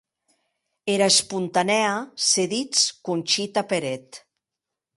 [0.93, 1.93] Era esponanèa
[2.29, 4.23] se dits Conxita Peret.